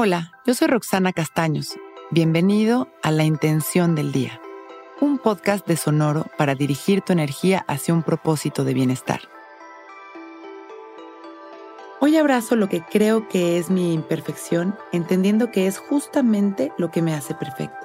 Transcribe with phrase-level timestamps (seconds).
[0.00, 1.76] Hola, yo soy Roxana Castaños.
[2.10, 4.40] Bienvenido a La Intención del Día,
[5.00, 9.22] un podcast de Sonoro para dirigir tu energía hacia un propósito de bienestar.
[12.00, 17.02] Hoy abrazo lo que creo que es mi imperfección, entendiendo que es justamente lo que
[17.02, 17.84] me hace perfecto.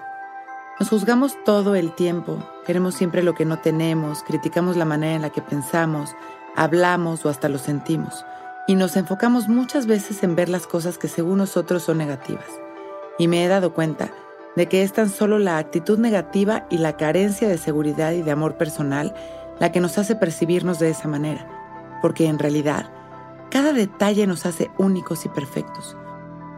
[0.80, 2.38] Nos juzgamos todo el tiempo,
[2.68, 6.16] queremos siempre lo que no tenemos, criticamos la manera en la que pensamos,
[6.56, 8.26] hablamos o hasta lo sentimos,
[8.68, 12.48] y nos enfocamos muchas veces en ver las cosas que según nosotros son negativas.
[13.18, 14.12] Y me he dado cuenta
[14.56, 18.32] de que es tan solo la actitud negativa y la carencia de seguridad y de
[18.32, 19.14] amor personal
[19.60, 21.48] la que nos hace percibirnos de esa manera,
[22.02, 22.92] porque en realidad
[23.50, 25.96] cada detalle nos hace únicos y perfectos.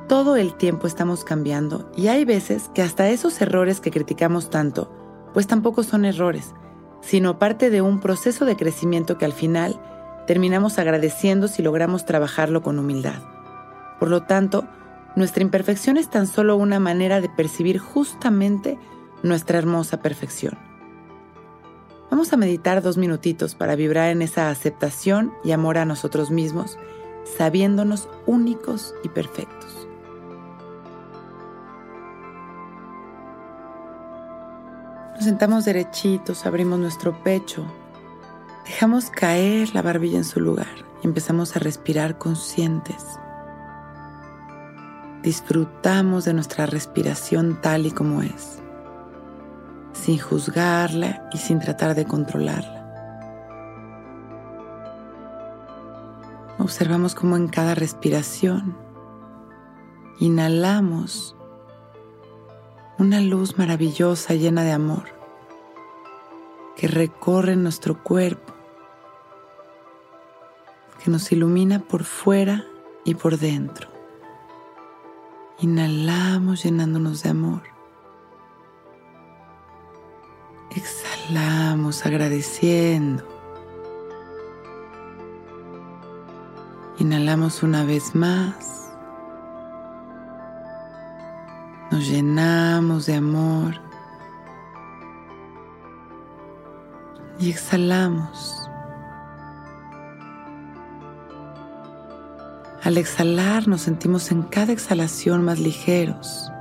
[0.08, 4.92] Todo el tiempo estamos cambiando y hay veces que hasta esos errores que criticamos tanto,
[5.34, 6.54] pues tampoco son errores,
[7.06, 9.80] sino parte de un proceso de crecimiento que al final
[10.26, 13.22] terminamos agradeciendo si logramos trabajarlo con humildad.
[14.00, 14.66] Por lo tanto,
[15.16, 18.78] nuestra imperfección es tan solo una manera de percibir justamente
[19.24, 20.58] nuestra hermosa perfección.
[22.10, 26.78] Vamos a meditar dos minutitos para vibrar en esa aceptación y amor a nosotros mismos,
[27.38, 29.88] sabiéndonos únicos y perfectos.
[35.16, 37.66] Nos sentamos derechitos, abrimos nuestro pecho,
[38.66, 40.68] dejamos caer la barbilla en su lugar
[41.02, 43.18] y empezamos a respirar conscientes.
[45.24, 48.60] Disfrutamos de nuestra respiración tal y como es,
[49.94, 52.76] sin juzgarla y sin tratar de controlarla.
[56.60, 58.78] Observamos cómo en cada respiración
[60.20, 61.38] inhalamos
[62.98, 65.04] una luz maravillosa llena de amor
[66.76, 68.54] que recorre nuestro cuerpo,
[71.04, 72.66] que nos ilumina por fuera
[73.04, 73.90] y por dentro.
[75.60, 77.62] Inhalamos llenándonos de amor.
[80.70, 83.24] Exhalamos agradeciendo.
[86.98, 88.85] Inhalamos una vez más.
[91.96, 93.76] Nos llenamos de amor
[97.40, 98.70] y exhalamos.
[102.84, 106.52] Al exhalar nos sentimos en cada exhalación más ligeros.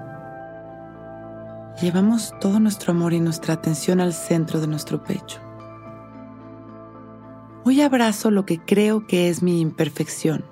[1.83, 5.41] Llevamos todo nuestro amor y nuestra atención al centro de nuestro pecho.
[7.65, 10.45] Hoy abrazo lo que creo que es mi imperfección,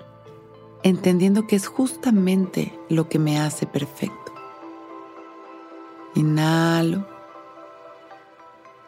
[0.83, 4.22] entendiendo que es justamente lo que me hace perfecto.
[6.15, 7.05] Inhalo.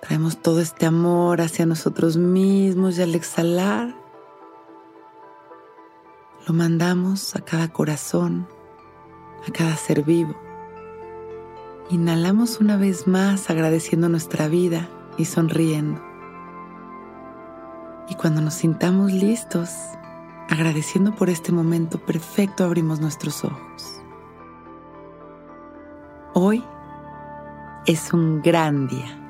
[0.01, 3.95] Traemos todo este amor hacia nosotros mismos y al exhalar
[6.47, 8.47] lo mandamos a cada corazón,
[9.47, 10.35] a cada ser vivo.
[11.89, 14.87] Inhalamos una vez más agradeciendo nuestra vida
[15.17, 15.99] y sonriendo.
[18.07, 19.71] Y cuando nos sintamos listos,
[20.49, 24.01] agradeciendo por este momento perfecto, abrimos nuestros ojos.
[26.35, 26.63] Hoy
[27.85, 29.24] es un gran día.